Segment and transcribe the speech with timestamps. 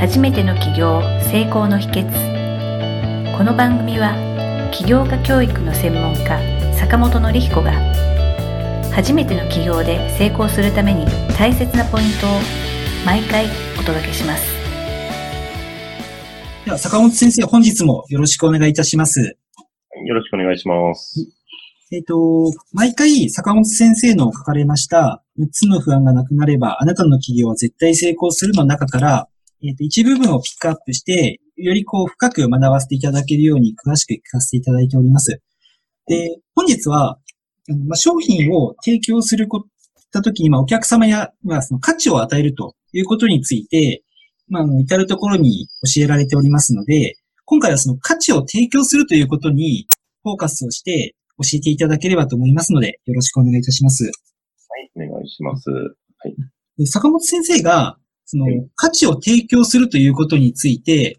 [0.00, 3.36] 初めての起業成功の秘訣。
[3.36, 4.14] この番組は
[4.72, 6.40] 起業家教育の専門家
[6.74, 7.72] 坂本典彦が
[8.94, 11.04] 初めての起業で成功するために
[11.36, 12.30] 大切なポイントを
[13.04, 13.44] 毎回
[13.78, 14.42] お届けします。
[16.64, 19.20] では坂本先生本日もよろしくお願いいたします。
[19.20, 21.28] よろしくお願いします。
[21.92, 29.28] えっ、と、毎回坂本先生の書かれました6つの不安がなくなればあなたの企業は絶対成功するの中から
[29.62, 35.40] えっ、と、一部分をピックアップして、よりこう深く学ばせていただけるように詳しく聞かせていただいております。
[36.06, 37.18] で、本日は、
[37.86, 39.64] まあ、商品を提供するこ
[40.12, 44.02] とときに、まあ、お客様や、まあ、その価値を与えるということについて、
[44.48, 49.86] まあ、至るところに教えられておりますので、今回はその価値を提供するということに
[50.22, 54.04] フォーカスをして教えていただければと思いますので、よろしくお願いいたします。
[54.04, 55.70] はい、お願いします。
[55.70, 55.76] は
[56.78, 56.86] い。
[56.86, 57.96] 坂本先生が、
[58.32, 61.18] その、価値を提供するということについて、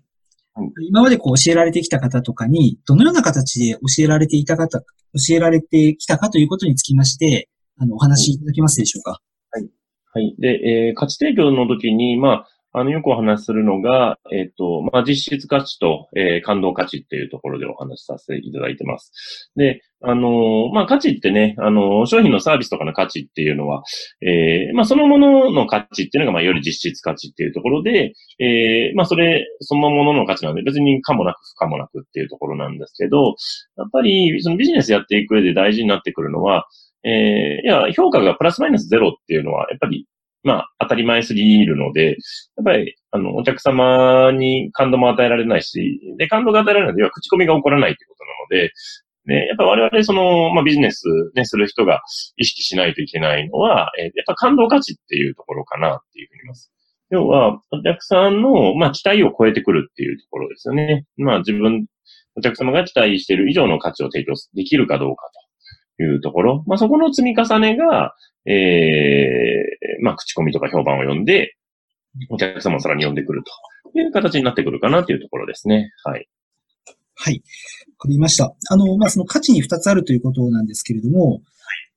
[0.88, 4.86] 今までこう教えられてきた方とかに、どのような形で教えられていた方、教
[5.32, 9.20] えられてきたかということにつきまして、あの、お話しいただけますでしょうか？
[9.52, 9.70] はい。
[10.14, 10.36] はい。
[10.40, 10.48] で、
[10.88, 19.52] えー、価値提供の時に、まあ、あの、よくお話しするのが、えっ、ー、と、まあ、実質価値と、えー、感動価値っていうところでお話しさせていただいてます。
[19.58, 23.84] で、あのまあ、価値ってね、あの商品のサービスとかの価値っていうのは、
[24.22, 33.36] えー、まあ、そのものの価値っていうのが、まあ、より実質価値っていうところで、えー、まあ、それ、そのものの価値なんで、別にかもなく不可もなくっていうところなんですけど、
[33.78, 36.66] やっぱり、そのビジネスやっていく上で大事になってくるのは、
[37.04, 40.06] えー、いや、評価がプラスマイナスゼロっていうのは、やっぱり
[40.44, 42.14] まあ、当たり前すぎるので、や
[42.62, 48.74] っぱり、あの、お客様に感動も与えられないし、で、感動が与えられないのでは、口コミが起こらないということなので、
[49.26, 51.04] ね、やっぱ我々、その、まあ、ビジネス
[51.36, 52.02] ね、する人が
[52.38, 56.72] 意識しないといけないのは、え、やっぱ感動価値っていうところかなっていうふうに言います。
[57.12, 61.06] 要は、お客さんの、まあ、期待を超えてくるっていうところですよね。
[61.18, 61.86] まあ、自分、
[62.36, 65.51] お客様が期待している以上の価値を提供できるかどうかと
[66.02, 66.64] いうところ。
[66.68, 71.56] まあ、そこの積み重ねが、えー、まあ、口コミとか評判を読んで、
[72.30, 73.44] お客様をさらに呼んでくる
[73.94, 75.92] という形になってくるかなというところですね。
[76.04, 76.28] はい。
[77.16, 77.36] はい。
[77.36, 78.54] わかりました。
[78.70, 81.42] あの、まあ、その価値に二つあるということなんですけれども、はい、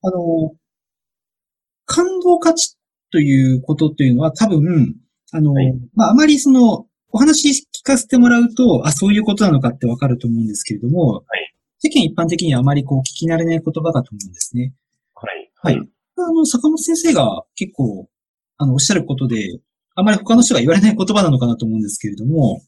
[0.02, 0.52] あの、
[1.86, 2.76] 感動価値
[3.10, 4.96] ということというのは多分、
[5.32, 11.53] あの、はい、まあ、あまりその、お話聞かせてもらうと、あ、そういうことなのかってわかると思うんですけれども、はい、
[11.84, 14.72] 世間一般的にはあまりこう聞き慣れない言葉だと思うんですね。
[15.14, 15.26] は
[15.70, 15.74] い。
[15.74, 15.88] はい。
[16.16, 18.08] あの、坂本先生が結構、
[18.56, 19.60] あの、おっしゃることで、
[19.94, 22.62] あまり他の人が言われない言葉なのかなと思うんですけれども、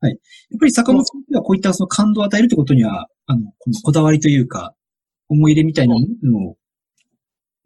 [0.00, 0.10] はい。
[0.10, 0.16] や
[0.56, 4.74] っぱり坂本先生はこういったその感動を与えるということには、あの、このこだわりというか、
[5.30, 6.56] 思い入れみたいなものを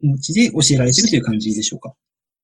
[0.05, 1.93] お持ちで教えられているという感じでしょうか？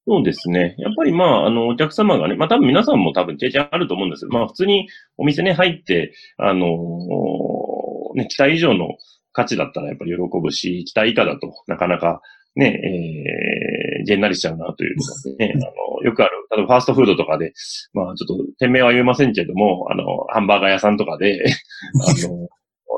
[0.06, 0.75] そうですね。
[0.78, 6.69] やっぱりまあ、あの、お客様がね、まあ多分皆さんも多分経験あると思うんですけど、まあ普通にお店に入って、あのー、
[8.14, 8.88] ね、期待以上の
[9.32, 12.20] 価値だったらやっぱり喜ぶし、期待以下だとなかなか
[12.56, 12.80] ね、
[13.98, 17.52] えー、げんなりしちゃうなというかね、あの、よくある、例えばファーストフードとかで、
[17.92, 21.44] まあちょっと店名は言えませんけれども、あの、ハンバーガー屋さんとかで、
[22.00, 22.48] あの、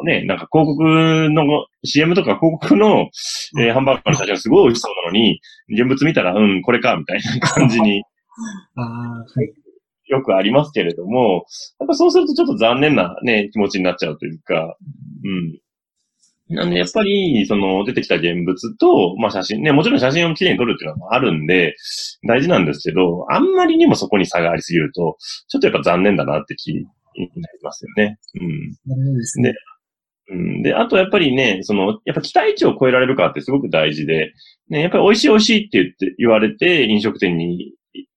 [0.04, 3.08] ね、なんか広告の、CM とか広告の、
[3.58, 5.40] えー、ハンバーガーの写真すごい美味しそうなのに、
[5.70, 8.02] 現物見たら、うん、これか、みたいな感じに。
[8.74, 9.65] あはい。
[10.08, 11.46] よくありますけれども、
[11.78, 14.76] やっぱそうするとちょっと残念なね、気持ちになっちゃうというか、
[15.24, 15.58] うん。
[16.48, 21.74] なんで、やっぱり、その、出てきた現物と、まあ写真、ね、もちろん写真をきれいに撮るっていうのはあるんで、
[22.28, 25.16] 大事なんですけど、あんまりにもそこに差がありすぎると、
[25.48, 26.88] ちょっとやっぱ残念だなって気にな
[27.52, 28.18] りますよね。
[28.40, 28.70] うん。
[28.86, 29.54] なるほどですね。
[30.30, 30.62] うん。
[30.62, 34.32] で、あとやっぱりね、その、やっぱ期待値を超えられるかってすごく大事で、
[34.68, 37.72] ね、やっぱり美味しい美味しいって言って、言われて、飲食店に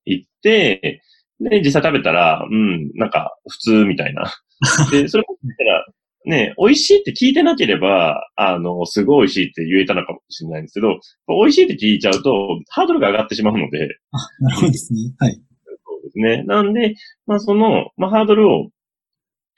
[0.06, 1.02] 行って、
[1.40, 4.32] で、実際食べたら、うん、なんか、普通みたいな。
[4.92, 5.86] で、それも言ったら、
[6.26, 13.88] ね、美味しいって聞いてなければ、あの、すごい美味しいって言えたのかもしれないんですけど、美味しいって聞いちゃうと、ハードルが上がってしまうので。
[14.12, 15.00] あ、なるほどですね。
[15.18, 15.34] はい。
[15.34, 15.40] そ
[16.00, 16.44] うですね。
[16.44, 18.70] なんで、まあ、その、まあ、ハードルを、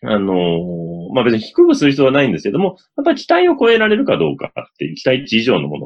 [0.03, 5.77] あのー、まあ、別に低くする必要はないんですけども、やっぱり期待を超えられるかどうかっていう、期待値以上のも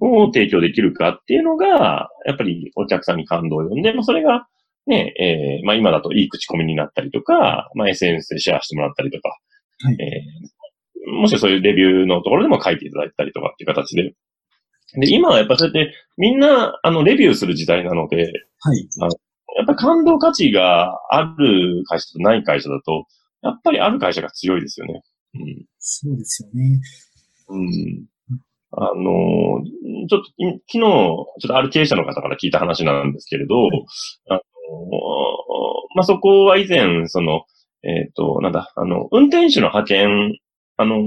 [0.00, 4.46] のを提供できるかっていうのが、やっぱりお客さんに感動を呼んで、まあ、それが、
[4.86, 9.28] ね、えー、まあ、今だといい口コミになったりとか、まあ、SNS でシェアしてもらったりとか、
[9.82, 14.14] はい、えー、もしくはそういうレビューのところでも書いていただいたりとかっていう形で。
[14.96, 18.88] で、今はやっぱそうやってみんな、あの、レビューする時代なので、はい。
[19.00, 19.10] あの
[19.56, 23.06] やっぱ感動価値がある会社とない会社だと、
[23.42, 25.02] やっぱりある会社が強いですよね。
[25.34, 25.64] うん。
[25.78, 26.80] そうですよね。
[27.48, 28.06] うん。
[28.76, 29.62] あの、
[30.08, 33.54] ちょっと、昨日、ちょっとある経営者の方から聞いた話なんですけれど、
[34.28, 34.40] あの
[35.94, 37.44] まあ、そこは以前、その、
[37.82, 40.38] えっ、と、なんだ、あの、運転手の派遣、
[40.76, 41.04] あの、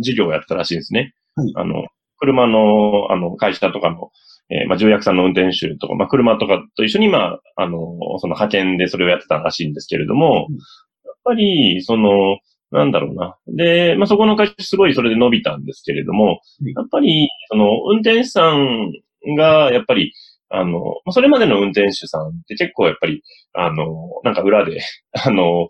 [0.00, 1.14] 事業をやってたらしいんですね。
[1.34, 1.86] はいあの、
[2.18, 4.10] 車の、あの、会社とかの、
[4.50, 7.78] えーまあ、重役さんの運転手とか、まあ、車とかと一緒に、まあ、あの、
[8.18, 12.38] その派遣でそれをやってたらしいんですけれども、うんやっぱり、その、
[12.70, 13.36] なんだろうな。
[13.48, 18.92] で、まあ、そこの会社すごいそれで伸びたんですけれどもうん、やっぱり、その、運転手さん
[19.36, 20.14] が、やっぱり、
[20.50, 23.22] あの、まあそれまでの運転手さんって結構やっぱり、
[23.54, 23.84] あの、
[24.24, 24.80] なんか裏で、
[25.24, 25.68] あの、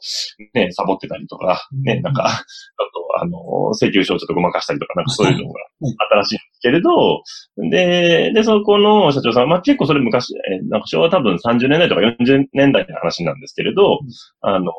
[0.55, 2.03] ね、サボってたりとか、ね、うん。
[2.03, 3.39] なんか、ちょっと、あの、
[3.75, 5.95] 請求書をちょっとごまかしたりとか、なんかそういうのがはい。
[6.01, 6.91] あったらしいんですけれど、
[7.71, 14.01] で、で、そこの社長さん、まあ、結構それ昔、えーなんか昭和多分30年代とか40年代の話なんですけれど、
[14.43, 14.73] あの、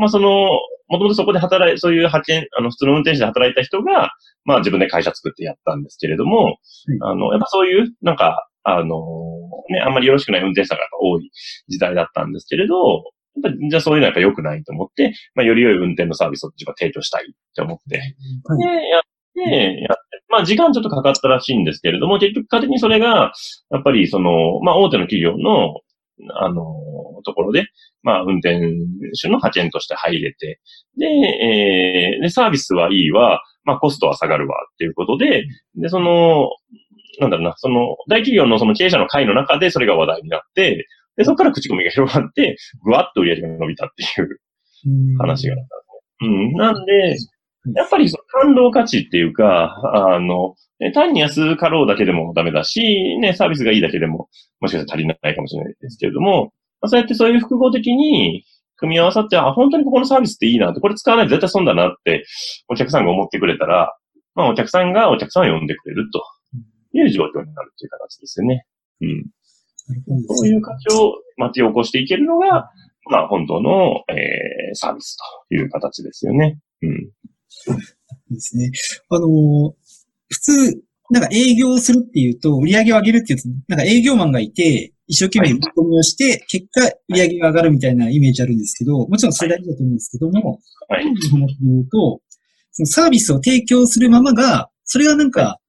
[0.00, 0.48] まあ、その、
[0.88, 4.12] もともとそこで働い、そういう派遣、あの、普通の運転手で働いた人が、
[4.44, 6.56] まあ、自分で会社作ってやったんですけれども、
[7.02, 8.96] あの、やっぱそういう、なんか、あの、
[9.70, 11.30] ね、あんまりよろしくない運転手さんが多い
[11.68, 12.74] 時代だったんですけれど、
[13.42, 18.58] やっぱじゃあそういうのはやっぱ良くないと思って、まあ、より良い運転のサービスを自分は提供したいって思って、はい。
[18.58, 19.02] で、やっ
[19.34, 23.32] て、やって、まあ時間ちょっとかかったらしいんですけれども、結局家的にそれが、
[23.70, 25.80] やっぱりその、まあ大手の企業の、
[26.34, 26.62] あの、
[27.24, 27.66] ところで、
[28.02, 28.58] まあ運転
[29.20, 30.60] 手の派遣として入れて、
[30.96, 35.44] で、えーで、サービスはいいわ、まあコストは下がるわっていうことで、
[35.74, 36.48] で、その、
[37.20, 40.86] なんだろうな、その、大企業のその経営者の会の中でそれが話題になって、
[41.16, 44.38] で、そこから口コミが広がって、ぐわっと売り上げが伸びたっていう
[44.86, 45.68] うん話があったんで
[46.18, 46.28] すね。
[46.28, 46.52] うん。
[46.52, 47.16] なんで、
[47.74, 54.28] やっぱりその感動価値っていうか、あの、ね単に安かろうだけでもダメだし、ね、サービスがいいだけでも、
[54.60, 58.44] もしかしたら足りないかもしれないですけれども、まあ、そうやってそういう複合的に
[58.76, 62.24] 組み合わさって、あ、本当にここのサービスっていいなって、これ使わないと絶対損だなって、
[62.68, 63.96] お客さんが思ってくれたら、
[64.34, 66.22] まあお客さんがお客さんを呼んでくれると
[66.96, 68.66] いう状況になるっていう形ですよね。
[69.00, 69.26] うん。
[70.28, 72.70] そういう価値を巻き起こしていけるのが、
[73.10, 75.16] まあ本当の、えー、サービス
[75.48, 76.58] という形ですよね。
[76.82, 77.10] うん。
[78.30, 78.70] ですね。
[79.10, 79.72] あのー
[80.28, 90.58] 普通、なんか営業するっていうと、売り上げを上げるっていうと、なんか営業マンがいて、一生懸命売り込みをして、結果、売り上げが上がるみたいなイメージあるんですけど、もちろんそれ大事だと思うんですけども、
[90.88, 91.04] はい。
[91.04, 92.20] 話で言うと、
[92.72, 95.60] そのサービスを提供するままが、それがなんか、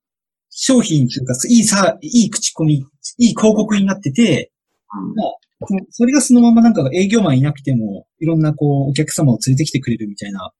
[0.59, 2.83] 商品というか、いいさ、いい口コミ、
[3.19, 4.51] いい広告になってて、
[5.68, 10.51] そのそれがそのままなんか営業マンいなくても、いろんなこう、お客様を連れてきてくれるみたいな、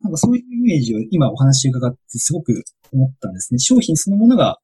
[0.00, 3.58] なんかそういうイメージを今お話伺ってすごく思ったんですね。
[3.60, 4.58] 商品そのものが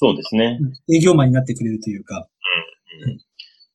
[0.00, 0.58] そうですね。
[0.92, 2.28] 営業マンになってくれるというか。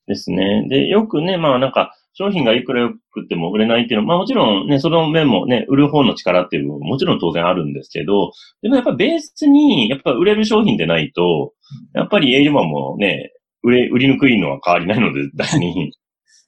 [0.08, 0.66] ですね。
[0.70, 8.32] で、よくね、まあなんか、商品がいくら良くても売れないっていうのは、まあもちろんね、その面もね、売る方の力っていうのももちろん当然あるんですけど、
[8.62, 11.54] でもやっぱベースに、やっぱ売れる商品でないと、
[11.94, 13.32] やっぱり営業マンもね、
[13.64, 15.92] 売れ、売りにくいのは変わりないので、絶対に。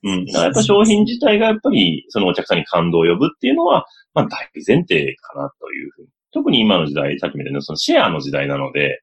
[0.04, 0.26] うん。
[0.26, 6.10] だからやっぱ商品自体がやっぱり、そのお客さんに感動を呼ぶっていうのは、まあ大前提かなというふうに。
[6.32, 9.02] 特に今の時代、さっきみたいなそのシェアの時代なので、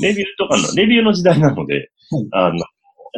[0.00, 1.90] レビューとかの、レビューの時代なので、
[2.30, 2.64] あの、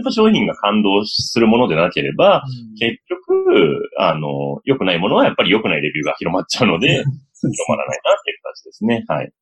[0.00, 2.42] やっぱ商品が感動するものでなければ、
[2.78, 7.04] 結局、あの、良くないものはやっぱり良くないレビューが広まっちゃうので、広
[7.34, 9.04] そうですまらないなっていう形ですね。
[9.08, 9.32] はい。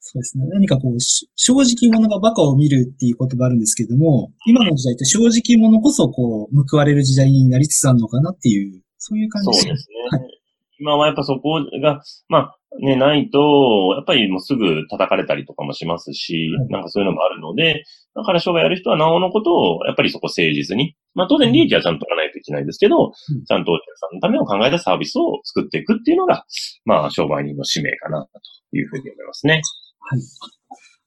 [0.00, 0.46] そうですね。
[0.48, 10.41] 何かこう、し正直者が馬鹿を見るっていう言葉あるんですけども、今の時代って正直者こそこう、報われる時代になりつつあるのかなっていう、そういう感じそうですね。
[10.82, 17.84] 今はやっぱそこが、まあ、ね、ないと、やっぱりもうすぐ叩かれたりとかもしますし、はいなんかそういうのもあるので、
[18.16, 26.44] だから商売やる人はなおのことを、やっぱりそこ誠実に、まあ当然利益はちゃんと取らないといけないですけど、うんちゃんとお客さんのためを考えたサービスを作っていくっていうのが、
[26.84, 28.26] まあ商売人の使命かな、
[28.72, 29.60] というふうに思いますね。
[30.00, 30.20] はい。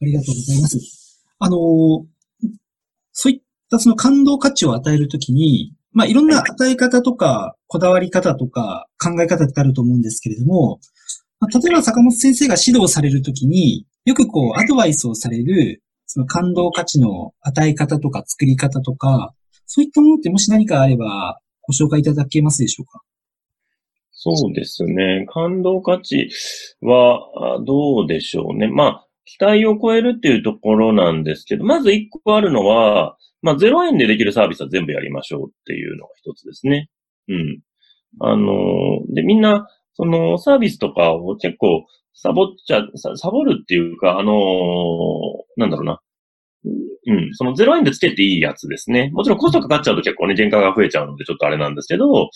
[0.02, 1.26] ありがとうございます。
[1.40, 2.16] あのー
[3.18, 3.42] そういっ
[3.72, 10.80] たその感動価値を与えるときに、まあいろんな与え方とか、こだわり方とか、考え方ってあると思うんですけれども、
[11.42, 19.34] ま、例えば坂本先生が指導されるときに、よくこうアドバイスをされる、その感動価値の与え方とか作り方とか、
[19.66, 23.02] そういったものってもし何かあればご紹介いただけますでしょうか？
[24.12, 25.26] そうですね。
[25.34, 26.30] 感動価値
[26.80, 27.20] は、
[27.66, 28.70] どうでしょうね。
[28.70, 36.90] まあ、期待を超えるっていうところなんですけど、まず一個あるのは、まあ、0円でできるサービスは全部やりましょうっていうのが一つですね。
[37.30, 37.60] うん。
[38.22, 44.36] あのーで、みんな、そのサービスとかを結構サボっちゃ、ササボるっていうか、あのー
[45.58, 46.00] なんだろうな。
[47.08, 49.12] うん、その0円でつけていいやつですね。
[49.14, 52.30] もちろんコストかかっちゃうと結構ね、原価が増えちゃうのでちょっとあれなんですけど、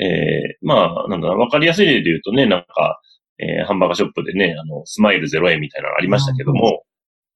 [0.00, 3.00] えー、まあ、なんだろう、わかりやすい例で言うとね、なんか、
[3.38, 6.84] えーハンバーガーショップでね、あの、スマイル0円みたいなのありましたけども、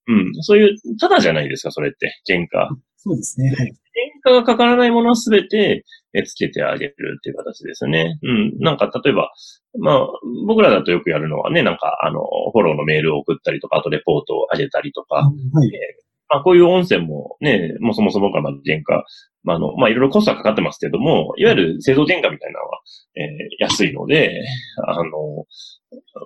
[0.07, 2.71] うん、そういう、ただじゃないですか、それって、原価。
[3.03, 3.49] そうですね。
[3.49, 3.57] はい。
[3.57, 3.75] 原
[4.23, 8.19] 価がかからないものはすべて、えつけてあげるっていう形ですよね。
[8.23, 8.59] うん。
[8.59, 9.33] なんか、例えば、
[9.79, 10.09] まあ、
[10.47, 12.21] 僕らだとよくやるのはね、なんか、あの、
[12.53, 15.31] フォローのメールを送ったりとか、あとレポートを上げたりとか、は
[15.65, 19.05] い、えーまあ、こういう音声もね、もうそもそもから原価、
[19.43, 22.81] まあ、あの、まあ、いろいろコストはかかってますけども、いわゆる製造原価みたいなのは、
[23.17, 24.41] えー、安いので、
[24.87, 25.11] あの、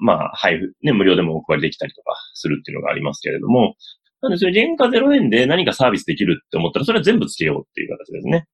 [0.00, 3.76] まあ、配布、ね、無料でもお配りできたりとかするっていうのがありますけれども、
[4.24, 8.46] なんで、それ原価0円で何かサービスできるって思ったら、それは全部つけようっていう形ですね。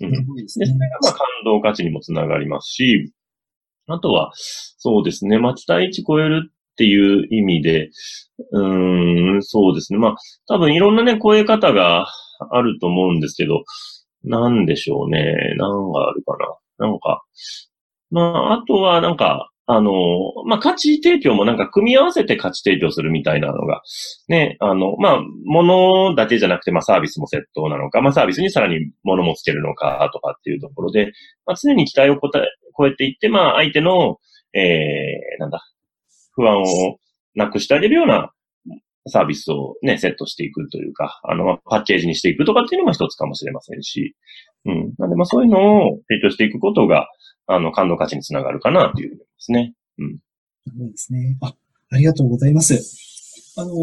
[0.00, 0.10] うん。
[0.10, 3.12] で、それがまあ感動価値にもつながりますし、
[3.86, 7.90] あとは、そうですね、まあ、期待値超えるっていう意味で、
[8.52, 9.98] うーん、そうですね。
[9.98, 10.16] まあ、
[10.48, 12.06] 多分いろんなね、超え方が
[12.50, 13.64] あると思うんですけど、
[14.24, 15.34] なんでしょうね。
[15.58, 16.36] 何があるか
[16.78, 16.86] な。
[16.88, 17.22] なんか、
[18.10, 19.92] まあ、あとはなんか、あの、
[20.46, 23.82] まあ、価値提供もなんか組み合わせて価値提供するみたいなのが、
[24.28, 31.12] ね、あの、まあ、物だけじゃなくて、まあ、サービスもセットなのか、まあ、サービスにさらに物もつけるのかとかっていうところで、
[31.46, 32.18] まあ、常に期待を
[32.76, 34.18] 超えていって、まあ、相手の、
[34.52, 35.62] えー、なんだ、
[36.32, 36.64] 不安を
[37.34, 38.32] なくしてあげるような
[39.06, 44.14] サービスをね、セットしていくというか、あの、パッケージにしていくとかっていうのも一つかもしれませんし、
[44.66, 44.94] うん。
[44.98, 47.08] なんで、まあそういうのを提供していくことが、
[47.46, 49.74] あの、感動価値につながるかなというふうに思いますね。
[49.98, 50.18] うん。
[50.66, 51.36] そうですね。
[51.40, 51.54] あ、
[51.90, 52.74] ありがとうございます。
[53.56, 53.74] あのー、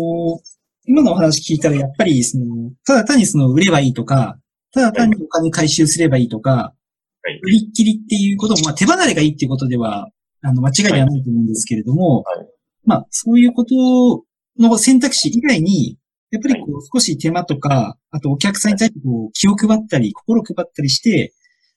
[0.86, 2.46] 今のお話聞いたら、やっぱり、その、
[2.86, 4.40] ただ単にその、売ればいいとか、
[4.72, 6.74] ただ単にお金回収すればいいとか、
[7.22, 10.10] はい、売りっきりっていうことも、まあ、手離れがいいっていうことでは、
[10.42, 12.48] あの、間違いではないと思うんですけれども、はい、
[12.86, 14.26] まあ、そういうこと
[14.58, 15.99] の選択肢以外に、
[16.32, 21.34] やっぱりこう少し手間とか、あとお客さんに対してこう気を配ったり、心を配ったりして、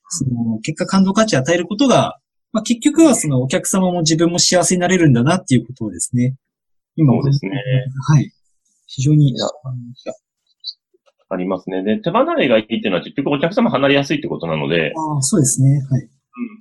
[0.09, 2.19] その結果感動価値を与えることが、
[2.51, 6.35] まあ、結局はそのお客様も自分も幸せになれるんだなっていうことをですね。
[6.95, 7.51] 今そうですね。
[8.13, 8.31] はい。
[8.85, 9.33] 非常に。
[11.29, 11.83] ありますね。
[11.83, 14.93] で、手離れがいいっていうのは結局お客様離れやすいってことなので。
[14.95, 15.81] ああ、そうですね。
[15.89, 16.01] はい。
[16.01, 16.09] うん、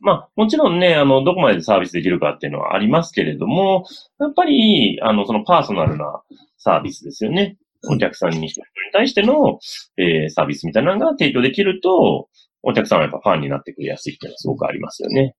[0.01, 3.85] まあ、もちろんね、あの、どこまでサービスできるかっていうのはありますけれども、
[4.19, 6.23] やっぱり、あの、そのパーソナルな
[6.57, 7.59] サービスですよね。
[7.89, 8.53] お客さんに、
[8.93, 9.59] 対しての、
[9.97, 12.29] えー、サービスみたいなのが提供できると、
[12.63, 15.35] お客さんはやっぱファンになってくれやすいっていうのはすごくありますよね。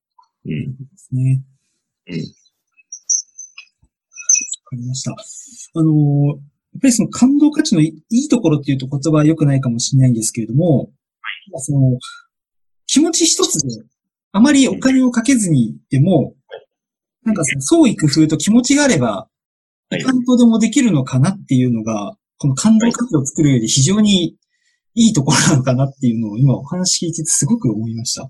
[0.45, 0.51] うん。
[0.51, 1.41] ですね。
[2.07, 2.15] うん。
[2.15, 2.21] わ
[4.65, 5.11] かりました。
[5.11, 10.89] あのー、やっぱりその感動価値のいいところっていうと言葉は良くないかもしれないんですけれども、はい、
[11.59, 11.97] その
[12.87, 13.83] 気持ち一つで
[14.33, 16.33] あまりお金をかけずにでも、
[17.23, 19.29] なんかその創意工夫と気持ちがあれば、
[19.89, 24.35] 担当でもできるのかなっていうのが、この感動価値を作るより非常に
[24.95, 28.29] いいところなのかなっていうのを今お話聞いててすごく思いました。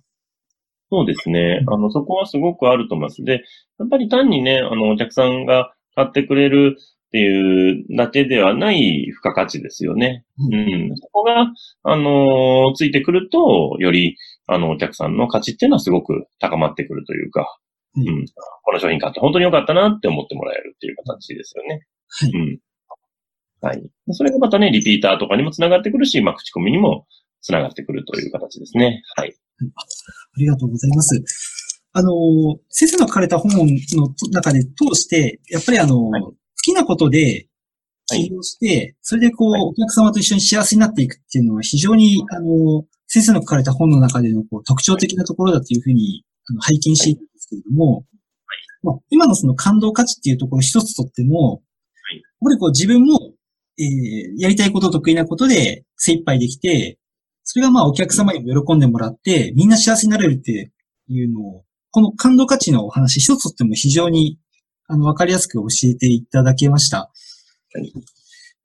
[0.90, 1.64] そうですね。
[1.68, 3.24] あの、そこはすごくあると思います。
[3.24, 3.42] で、
[3.80, 10.24] やっぱり単にね、あの、お客さんが買ってくれるっていうだけではない付加価値ですよね。
[10.38, 10.96] うん。
[10.96, 11.48] そこが、
[11.84, 17.48] あのー、ついてくると、より、あの、お客さんの価値っていうのはすごく高まってくるというか、
[17.96, 18.08] うん。
[18.08, 18.26] うん、
[18.64, 21.82] この商品買って本当に良かったなって思ってもらえるっていう形ですよね。
[22.08, 22.32] はい。
[22.32, 22.60] うん。
[23.64, 23.84] はい。
[24.12, 27.08] それがまたね、リピーターとかにもつながってくるし、まあ、口コミにも
[27.42, 29.02] つながってくるという形ですね。
[29.16, 29.34] はい。
[29.60, 31.24] ありがとうございます。
[31.94, 32.10] あの、
[32.70, 33.66] 先生の書かれた本の
[34.32, 36.24] 中で通して、やっぱりあの、はい
[36.64, 37.48] きなことで
[38.08, 48.06] 起業して、はい、それでこう、はい、お客様と一緒に幸せになっていくっていうのは非常に、あの、先生の書かれた本の中でのこう特徴的なところだというふうにあの拝見しているんですけれども、はい
[48.82, 53.23] まあ、今のその感動価値っていうところ一つとっても、はい、やっぱりこう自分も、
[53.80, 57.00] えー、やりたいこと、得意なことで精一杯できて、
[57.44, 60.72] それがまあお客様にも喜んでもらって、みんな幸せになれるって
[61.08, 64.40] いうのを、この感動価値のお話一つとっても非常に
[64.88, 67.12] あの、わかりやすく教えていただけました。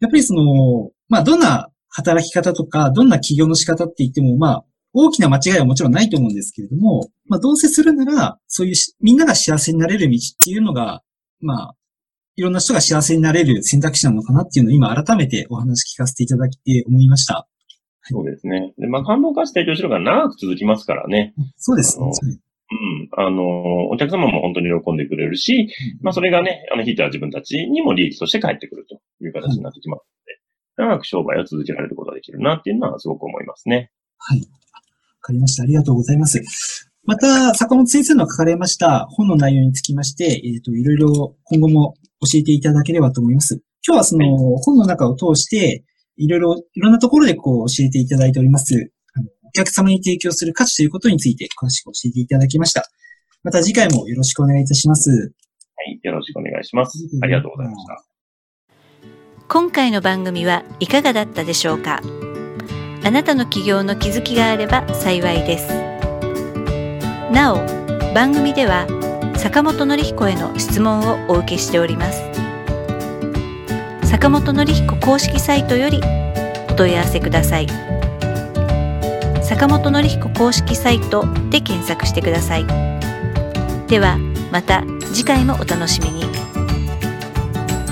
[0.00, 11.02] やっぱりその、まあ、どんな働き方とか、どんな起業の仕方って言っても、まあ、大きな間違いはもちろんないと思うんですけれども、まあ、どうせするなら、そういうみんなが幸せになれる道っていうのが、
[11.40, 11.76] まあ、
[12.38, 17.49] いろんな人が幸せになれる選択肢なのかなっていうのを今改めてお話聞かせていただきて思いました。
[18.02, 18.75] そうですね。
[18.78, 21.35] で、まあ、感動化して提供しろが長く続きますからね。
[21.57, 22.07] そうですね。
[22.71, 23.26] うん。
[23.26, 25.68] あの、お客様も本当に喜んでくれるし、
[26.00, 30.07] まあそれがね、あの、ひいては自分たちにも利益として返ってくるという形になってきます
[30.78, 33.90] ので、長く商売を続けられることができるなっていうのはすごく思いますね。
[34.16, 34.38] はい。
[34.38, 34.47] わ
[35.23, 35.64] かりました。
[35.64, 36.88] ありがとうございます。
[37.04, 43.60] また、坂本先生の書かれました本の内容につきまして、えっ、ー、と、いろいろ今後も教えていただければと思います。
[43.87, 44.26] 今日はその
[44.58, 45.84] 本の中を通して、
[46.16, 48.92] いろいろ、いろんなところでこう教えていただいております。
[49.44, 52.84] お客様に提供する価値ということについて詳しく教えていただきました。
[53.42, 55.10] また次回もよろしくお願いいたします。
[55.10, 55.16] は
[55.84, 56.98] い、よろしくお願いします。
[57.22, 58.04] ありがとうございました。
[59.48, 62.02] 今回の番組はいかがだったでしょうか？
[63.04, 65.68] あなたの起業の気づきがあれば幸いです
[67.32, 67.58] なお
[68.12, 68.87] 番組では
[69.38, 72.23] 坂本典彦への質問をお受けしております。
[74.02, 76.00] 坂本典彦公式サイトより
[76.68, 77.68] お問い合わせください。
[79.42, 82.66] 坂本典彦公式サイトで検索してください。
[83.87, 84.18] では
[84.50, 84.83] また
[85.14, 86.25] 次回もお楽しみに。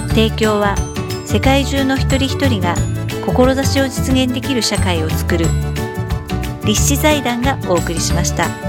[0.08, 0.74] 提供は
[1.26, 2.74] 世界中の一人一人が
[3.24, 5.46] 志を実現できる社会をつくる
[6.64, 8.65] 立志財団がお送りしました。